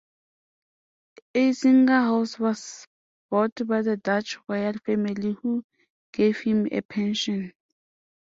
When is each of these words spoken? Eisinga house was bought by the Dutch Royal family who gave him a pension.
Eisinga 1.35 1.99
house 2.05 2.39
was 2.39 2.87
bought 3.29 3.53
by 3.67 3.83
the 3.83 3.97
Dutch 3.97 4.39
Royal 4.47 4.73
family 4.83 5.33
who 5.43 5.63
gave 6.11 6.39
him 6.39 6.67
a 6.71 6.81
pension. 6.81 7.53